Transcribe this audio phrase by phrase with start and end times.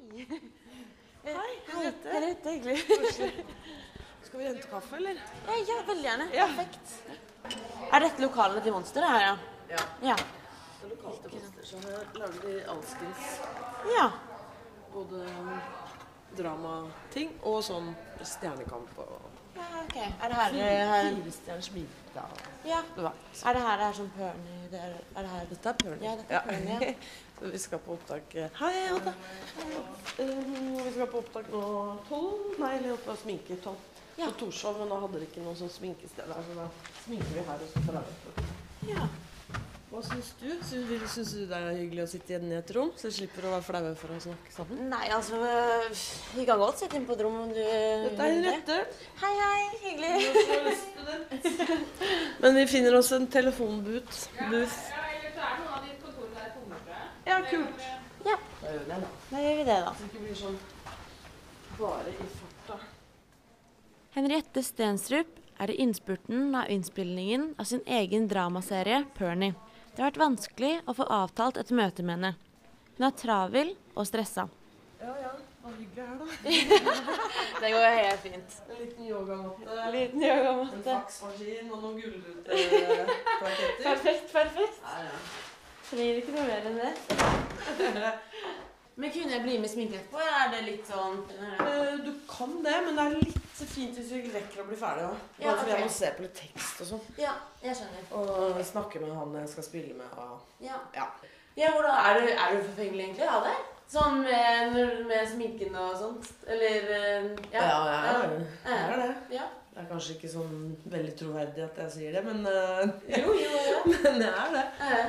[0.00, 0.26] Hei.
[1.24, 2.08] Hei, Henriette.
[2.12, 2.84] Henriette, hyggelig.
[4.22, 5.18] Skal vi hente kaffe, eller?
[5.46, 6.28] Ja, ja, veldig gjerne.
[6.32, 6.46] Ja.
[6.46, 6.94] Perfekt.
[7.92, 9.04] Er dette lokalene til Monster?
[9.04, 9.34] her, ja?
[9.70, 9.82] Ja.
[10.10, 10.16] Ja.
[10.80, 13.26] Det er lokalt til Monster, så her lager de alskens
[13.96, 14.06] ja.
[14.92, 15.52] både um,
[16.38, 17.92] dramating og sånn
[18.22, 19.18] stjernekamp og
[19.56, 19.96] Ja, ok.
[19.98, 20.54] Er det her,
[20.88, 22.44] her Firestjerners middag.
[22.64, 22.78] Ja.
[22.94, 26.06] Er det her det er sånn Perny det er, er det her Dette er Perny.
[26.06, 26.94] Ja, dette er Perny, ja.
[27.40, 29.14] Så vi skal på opptak eh, Hei, Odda!
[30.20, 31.62] Um, vi skal på opptak nå
[32.08, 32.50] tolv.
[32.60, 33.86] Nei, eller oppe og sminke tolv.
[34.18, 34.26] Ja.
[34.26, 36.66] På Torshov, men da hadde de ikke noe sånn sminkested der, så da
[37.06, 39.08] sminker vi her og så får jeg Ja.
[39.90, 40.50] Hva syns du?
[40.62, 43.54] Syns, du det er hyggelig å sitte igjen i et rom, så du slipper å
[43.56, 44.84] være flaue for å snakke sammen?
[44.92, 45.40] Nei, altså
[46.36, 48.76] Vi kan godt sitte inne på et rom om du Dette er Henriette.
[49.18, 49.62] Hei, hei.
[49.82, 50.12] Hyggelig.
[52.44, 54.20] Men vi finner oss en telefonbooth.
[54.38, 54.78] Booth.
[54.94, 56.68] Ja, eller så er noen av de kontorene der tror.
[57.26, 57.82] Ja, kult.
[58.30, 59.10] Ja, Da gjør vi det, da.
[59.32, 59.94] da gjør vi det, da.
[59.96, 60.60] Så det ikke blir sånn
[61.80, 62.78] bare i farta.
[64.14, 69.50] Henriette Stensrup er i innspurten av innspillingen av sin egen dramaserie Perny.
[69.90, 72.32] Det har vært vanskelig å få avtalt et møte med henne.
[72.98, 74.46] Hun er travel og stressa.
[75.00, 75.32] Ja, ja.
[75.60, 76.26] Hva hyggelig her, da.
[77.60, 78.56] Det går helt fint.
[78.70, 79.90] En liten yogamatte.
[79.92, 83.12] Liten En faksmaskin og noen gullruteplaketter.
[83.84, 84.80] Perfekt, perfekt.
[84.86, 85.20] Ja, ja.
[85.90, 88.12] Trenger ikke noe mer enn det.
[89.00, 92.76] Men kunne jeg bli med sminke etterpå, er det litt sånn uh, Du kan det,
[92.84, 95.18] men det er litt fint hvis vi rekker å bli ferdig òg.
[95.36, 97.02] Bare Ja, fordi jeg må se på litt tekst og sånn.
[97.20, 97.34] Ja,
[97.64, 98.06] jeg skjønner.
[98.20, 100.16] Og snakke med han jeg skal spille med.
[100.20, 100.40] Og...
[100.64, 100.80] Ja.
[100.96, 101.06] Ja.
[101.58, 103.54] Ja, hvordan, er, du, er du forfengelig egentlig av det?
[103.90, 104.76] Sånn med,
[105.08, 106.28] med sminken og sånt?
[106.46, 108.36] Eller eh, Ja, jeg er,
[108.68, 109.08] jeg er det.
[109.34, 109.48] Ja.
[109.70, 110.54] Det er kanskje ikke sånn
[110.92, 113.82] veldig troverdig at jeg sier det, men, uh, Jo, jo, ja.
[114.04, 114.64] men jeg er det.
[114.92, 115.02] Ja.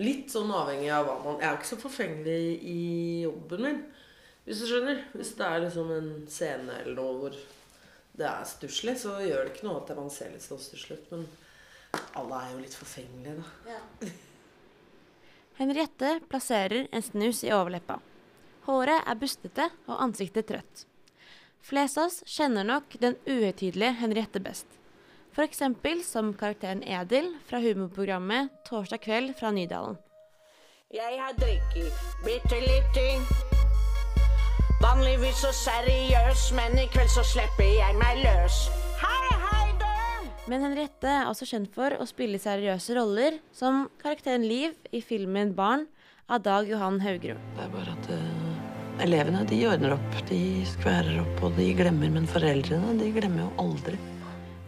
[0.00, 2.80] Litt sånn avhengig av hva man Jeg er ikke så forfengelig i
[3.26, 3.80] jobben min,
[4.46, 5.02] hvis du skjønner.
[5.12, 7.36] Hvis det er liksom en scene eller noe hvor
[8.20, 11.12] det er stusslig, så gjør det ikke noe at man ser litt sånn stusslig ut.
[11.12, 13.76] Men alle er jo litt forfengelige, da.
[13.76, 14.10] Ja.
[15.60, 17.98] Henriette plasserer en snus i overleppa.
[18.64, 20.86] Håret er bustete og ansiktet trøtt.
[21.60, 24.79] Flest av oss kjenner nok den uhøytidelige Henriette best.
[25.30, 25.62] F.eks.
[26.10, 29.94] som karakteren Edil fra humorprogrammet Torsdag kveld fra Nydalen.
[30.90, 32.98] Jeg har drikket bitte litt.
[34.82, 38.58] Vanligvis så seriøs, men i kveld så slipper jeg meg løs.
[38.98, 40.30] Hei, hei, du!
[40.50, 45.54] Men Henriette er også kjent for å spille seriøse roller, som karakteren Liv i filmen
[45.54, 45.86] 'Barn'
[46.26, 47.38] av Dag Johan Haugerud.
[47.54, 52.10] Det er bare at uh, elevene de ordner opp, de skværer opp, og de glemmer.
[52.10, 54.00] Men foreldrene de glemmer jo aldri.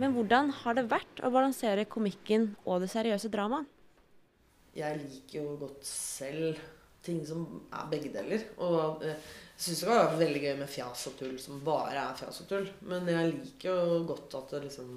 [0.02, 3.68] Men hvordan har det vært å balansere komikken og det seriøse dramaet?
[4.74, 6.58] Jeg liker jo godt selv
[7.06, 8.42] ting som er begge deler.
[8.66, 9.18] Og eh,
[9.54, 12.40] jeg syns det kan være veldig gøy med fjas og tull som bare er fjas
[12.42, 12.66] og tull.
[12.90, 14.88] Men jeg liker jo godt at det liksom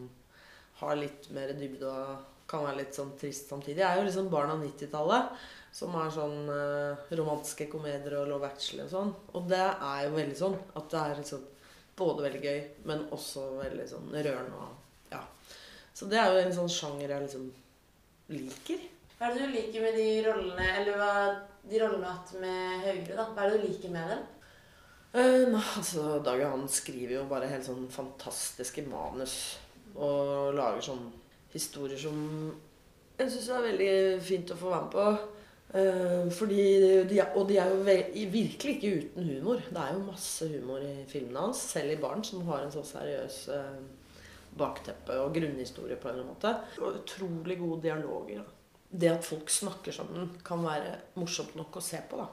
[0.80, 3.84] har litt mer dybde og kan være litt sånn trist samtidig.
[3.84, 5.36] Jeg er jo liksom barn av 90-tallet.
[5.76, 9.14] Som er sånn eh, romantiske komedier og Love Actually og sånn.
[9.36, 11.46] Og det er jo veldig sånn at det er liksom
[12.00, 12.58] både veldig gøy,
[12.90, 14.82] men også veldig sånn rørende og
[15.16, 15.58] ja.
[15.96, 17.50] Så det er jo en sånn sjanger jeg liksom
[18.36, 18.86] liker.
[19.16, 21.12] Hva er det du liker med de rollene, eller hva,
[21.66, 23.28] de rollene du har hatt med Haugre, da?
[23.32, 24.26] Hva er det du liker med dem?
[25.16, 29.38] Eh, nei, altså, Dag Johan skriver jo bare helt sånn fantastiske manus.
[29.96, 31.06] Og lager sånn
[31.54, 32.20] historier som
[33.16, 33.92] jeg syns er veldig
[34.28, 35.06] fint å få være med på.
[35.80, 36.64] Eh, fordi
[37.08, 37.84] de, Og de er jo
[38.32, 39.62] virkelig ikke uten humor.
[39.70, 42.84] Det er jo masse humor i filmene hans, selv i barn, som har en så
[42.84, 43.80] seriøs eh,
[44.58, 46.82] bakteppe og grunnhistorie på en eller annen måte.
[46.82, 48.44] Og utrolig gode dialoger.
[48.44, 48.80] Da.
[48.96, 52.22] Det at folk snakker sammen, kan være morsomt nok å se på.
[52.22, 52.30] da.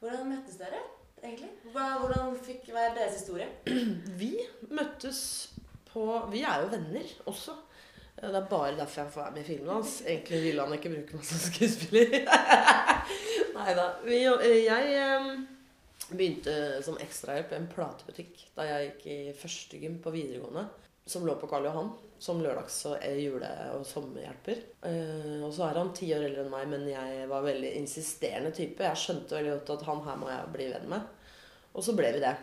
[0.00, 0.80] Hvordan møttes dere,
[1.22, 1.50] egentlig?
[1.74, 3.48] Hvordan fikk være deres historie?
[4.20, 4.34] Vi
[4.70, 5.22] møttes
[5.90, 7.56] på Vi er jo venner også.
[8.20, 9.94] Det er bare derfor jeg får være med i filmen hans.
[10.06, 12.26] Egentlig ville han ikke bruke meg som skuespiller.
[13.56, 13.86] Nei da.
[14.10, 15.38] Jeg
[16.10, 20.66] begynte som ekstrahjelp i en platebutikk da jeg gikk i første gym på videregående.
[21.10, 21.90] Som lå på Karl Johan.
[22.20, 24.58] Som lørdags- og jule- og sommerhjelper.
[24.86, 28.52] Eh, Og så er han ti år eldre enn meg, men jeg var veldig insisterende
[28.54, 28.84] type.
[28.84, 31.08] Jeg skjønte veldig godt at han her må jeg bli venn med.
[31.74, 32.36] Og så ble vi det.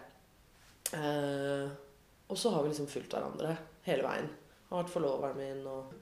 [0.98, 1.70] Eh,
[2.28, 3.54] og så har vi liksom fulgt hverandre
[3.88, 4.30] hele veien.
[4.68, 5.64] Han har vært forloveren min.
[5.68, 5.94] Og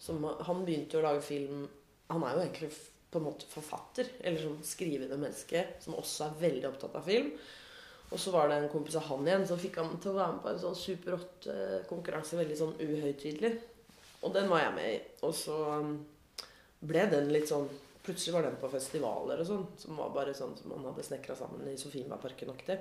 [0.00, 1.68] som, han begynte jo å lage film
[2.12, 2.70] Han er jo egentlig
[3.10, 7.30] på en måte forfatter, eller sånn skrivende menneske, som også er veldig opptatt av film.
[8.14, 10.36] Og så var det en kompis av han igjen som fikk han til å være
[10.36, 13.50] med på en sånn Super 8-konkurranse, veldig sånn uhøytidelig.
[14.24, 15.00] Og den var jeg med i.
[15.26, 15.96] Og så um,
[16.86, 17.66] ble den litt sånn
[18.04, 19.66] plutselig var den på festivaler og sånn.
[19.80, 22.78] Som var bare sånn som man hadde snekra sammen i Sofienbergparken-aktig.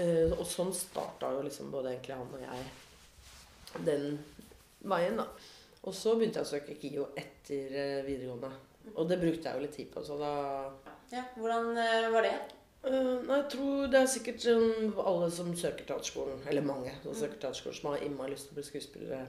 [0.00, 4.18] Eh, og sånn starta jo liksom både egentlig han og jeg den
[4.86, 5.28] veien, da.
[5.84, 8.50] Og så begynte jeg å søke KIO etter eh, videregående.
[8.94, 10.34] Og det brukte jeg jo litt tid på, så da
[11.12, 12.34] Ja, Hvordan eh, var det?
[12.84, 17.16] Eh, nei, jeg tror det er sikkert sånn alle som søker teaterskolen, eller mange som
[17.16, 19.20] søker teaterskolen, som har innmari lyst til å bli skuespillere.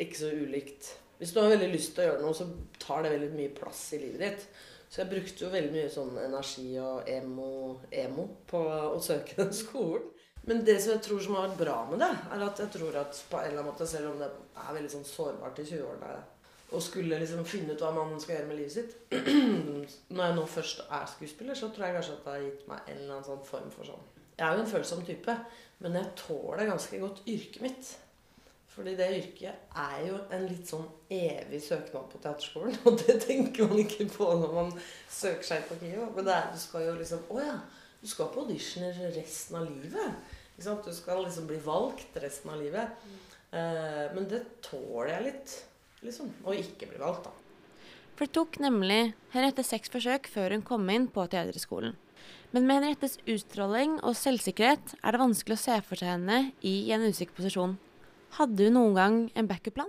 [0.00, 0.94] Ikke så ulikt.
[1.18, 2.48] Hvis du har veldig lyst til å gjøre noe, så
[2.80, 4.46] tar det veldig mye plass i livet ditt.
[4.88, 7.52] Så jeg brukte jo veldig mye sånn energi og emo,
[7.92, 10.08] emo på å søke den skolen.
[10.48, 12.96] Men det som jeg tror som har vært bra med det, er at jeg tror
[12.98, 16.16] at på en eller annen måte, selv om det er veldig sånn sårbart i 20-årene
[16.72, 18.94] og skulle liksom finne ut hva man skal gjøre med livet sitt
[20.14, 22.86] Når jeg nå først er skuespiller, så tror jeg kanskje at det har gitt meg
[22.86, 24.08] en eller annen sånn form for sånn
[24.38, 25.36] Jeg er jo en følsom type,
[25.82, 27.90] men jeg tåler ganske godt yrket mitt.
[28.72, 32.78] Fordi det yrket er jo en litt sånn evig søknad på teaterskolen.
[32.88, 34.70] Og det tenker man ikke på når man
[35.12, 36.06] søker seg på KIO.
[36.16, 37.58] Men det er, du skal jo liksom Å ja,
[38.00, 40.38] du skal på auditioner resten av livet.
[40.56, 43.04] Du skal liksom bli valgt resten av livet.
[43.52, 45.54] Eh, men det tåler jeg litt,
[46.02, 46.32] liksom.
[46.44, 47.32] og ikke bli valgt, da.
[48.12, 51.96] For det tok nemlig Henriette seks forsøk før hun kom inn på teaterskolen.
[52.52, 56.74] Men med Henriettes utstråling og selvsikkerhet er det vanskelig å se for seg henne i
[56.92, 57.78] en usikker posisjon.
[58.36, 59.88] Hadde hun noen gang en backup-plan?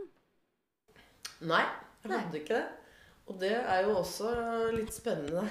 [1.44, 1.66] Nei,
[2.06, 2.64] jeg hadde ikke det.
[3.28, 4.32] Og det er jo også
[4.76, 5.46] litt spennende.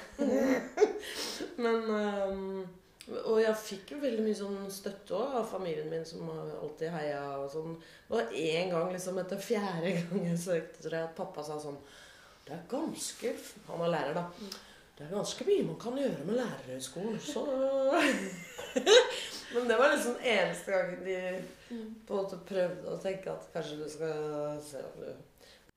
[1.63, 2.65] Men øhm,
[3.03, 6.93] Og jeg fikk jo veldig mye sånn støtte òg av familien min, som har alltid
[6.93, 7.73] heia og sånn.
[8.07, 11.81] Var én gang, liksom etter fjerde gang jeg søkte, tror jeg, at pappa sa sånn
[12.45, 13.33] Det er ganske
[13.67, 14.23] Han var lærer, da.
[14.93, 17.43] Det er ganske mye man kan gjøre med lærerhøgskolen, så
[19.53, 21.17] Men det var liksom eneste gangen de
[22.07, 25.09] på en måte prøvde å tenke at kanskje du skal se om du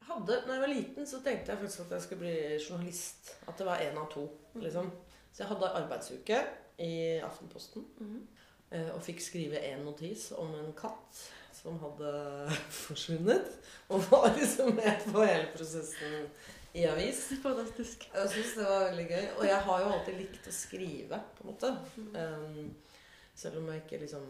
[0.07, 3.33] hadde, når jeg var liten, så tenkte jeg faktisk at jeg skulle bli journalist.
[3.49, 4.29] At det var én av to.
[4.63, 4.91] liksom.
[5.37, 6.37] Så jeg hadde arbeidsuke
[6.81, 7.85] i Aftenposten.
[8.73, 11.19] eh, Og fikk skrive en notis om en katt
[11.53, 12.13] som hadde
[12.87, 13.51] forsvunnet.
[13.93, 16.25] Og var liksom med på hele prosessen
[16.73, 17.27] i avis.
[17.43, 18.09] Fantastisk.
[18.15, 19.27] Jeg syns det var veldig gøy.
[19.37, 21.73] Og jeg har jo alltid likt å skrive, på en måte.
[22.17, 22.71] Um,
[23.37, 24.25] selv om jeg ikke liksom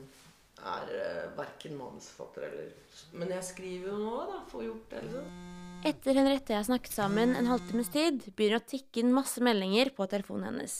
[0.66, 2.74] er uh, verken manusforfatter eller
[3.14, 4.42] Men jeg skriver jo nå, da.
[4.50, 5.30] Får gjort det, liksom.
[5.86, 9.14] Etter Henriette og jeg har snakket sammen en halvtimes tid, begynner det å tikke inn
[9.14, 10.78] masse meldinger på telefonen hennes.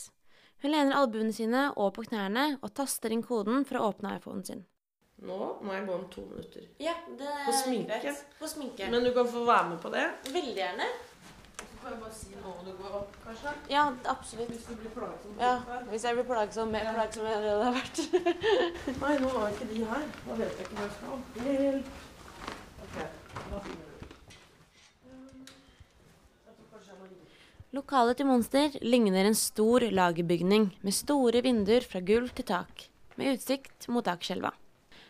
[0.61, 4.45] Hun lener albuene sine over på knærne og taster inn koden for å åpne iPhonen
[4.47, 4.63] sin.
[5.27, 6.65] Nå må jeg gå om to minutter.
[6.81, 7.99] Ja, det På sminke.
[8.03, 8.23] greit.
[8.39, 8.89] På sminke.
[8.93, 10.03] Men du kan få være med på det.
[10.33, 10.89] Veldig gjerne.
[11.57, 13.53] Så kan jeg bare si når du går opp, kanskje.
[13.69, 13.83] Ja,
[14.13, 14.49] absolutt.
[14.49, 15.37] Hvis du blir plagsom.
[15.39, 15.53] Ja,
[15.89, 17.97] Hvis jeg blir plagsom, mer plagsom enn det det har vært.
[19.01, 20.05] Nei, nå var ikke de her.
[20.27, 21.17] Da vet jeg ikke hva jeg skal.
[21.47, 21.85] Hjelp.
[22.87, 23.93] Ok, da finner du.
[25.07, 25.45] Um,
[26.45, 27.25] jeg tror kanskje jeg må ringe.
[27.77, 32.87] Lokalet til Monster ligner en stor lagerbygning med store vinduer fra gulv til tak,
[33.21, 34.49] med utsikt mot Akerselva.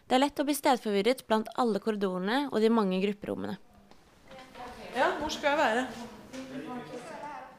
[0.04, 3.56] Det er lett å bli stedforvirret blant alle korridorene og de mange grupperommene.
[4.98, 5.86] Ja, hvor skal jeg være?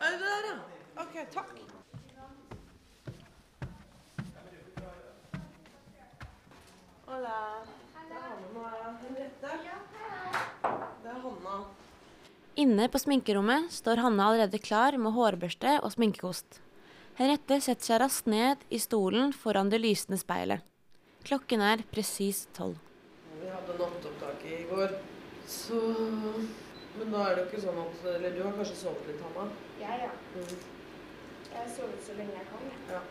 [0.04, 0.58] Er det der, ja?
[1.00, 1.56] Ok, takk.
[7.08, 7.40] Hola.
[7.96, 8.68] Det er Hanna.
[11.00, 11.87] Det er Hanna.
[12.58, 16.56] Inne på sminkerommet står Hanne allerede klar med hårbørste og sminkekost.
[17.14, 20.64] Henriette setter seg raskt ned i stolen foran det lysende speilet.
[21.28, 22.80] Klokken er presis tolv.
[23.38, 24.96] Vi hadde nattopptak i går,
[25.46, 25.78] så
[26.98, 29.44] Men da er det jo ikke sånn at Eller du har kanskje sovet litt, Hanna?
[29.78, 30.10] Ja, ja.
[30.34, 30.56] Mm.
[31.52, 32.64] Jeg har sovet så lenge jeg kan.
[32.90, 33.02] Ja.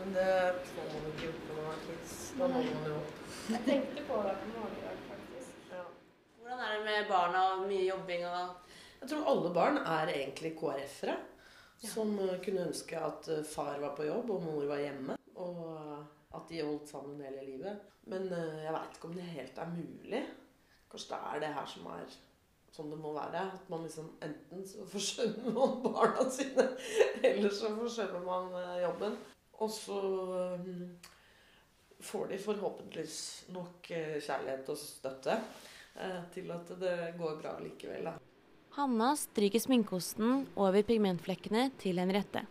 [0.00, 0.32] Men det
[0.72, 2.16] får man ikke gjort når man har kids.
[2.40, 2.98] Da må man jo.
[3.54, 5.70] Jeg tenkte på det på morgenen i dag, faktisk.
[5.76, 5.86] Ja.
[6.40, 8.69] Hvordan er det med barna og mye jobbing og
[9.00, 11.16] Jeg tror alle barn er egentlig KrF-ere.
[11.80, 15.16] Som eh, kunne ønske at eh, far var på jobb og mor var hjemme.
[15.40, 16.02] Og eh,
[16.36, 17.86] at de holdt sammen hele livet.
[18.10, 20.20] Men jeg veit ikke om det helt er mulig.
[20.90, 22.12] Kanskje det er det her som er
[22.70, 23.46] sånn det må være.
[23.56, 26.68] At man liksom enten så forsømmer man barna sine,
[27.32, 28.54] eller så forsømmer man
[28.84, 29.18] jobben.
[29.60, 29.98] Og så
[32.00, 33.20] får de forhåpentligvis
[33.52, 35.36] nok kjærlighet og støtte
[36.32, 38.08] til at det går bra likevel.
[38.08, 38.29] da.
[38.70, 42.44] Hanna stryker sminkeosten over pigmentflekkene til Henriette.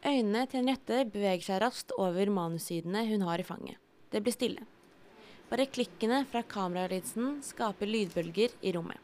[0.00, 3.76] Øynene til Henriette beveger seg raskt over manussidene hun har i fanget.
[4.08, 4.64] Det blir stille.
[5.50, 8.96] Bare klikkene fra kameralinsen skaper lydbølger i rommet.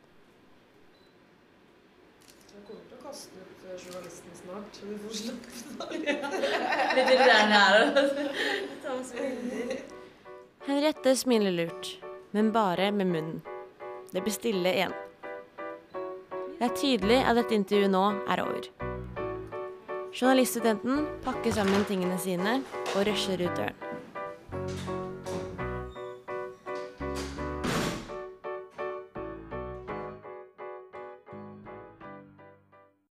[2.48, 5.50] Jeg kommer til å kaste ut eh, journalisten snart, vi får slutte.
[6.96, 7.12] Litt
[10.64, 11.96] Henriette smiler lurt,
[12.32, 13.40] men bare med munnen.
[14.12, 14.94] Det blir stille igjen.
[16.62, 18.00] Det er tydelig at dette intervjuet nå
[18.30, 18.68] er over.
[20.14, 22.60] Journaliststudenten pakker sammen tingene sine
[22.92, 23.81] og rusher ut døren.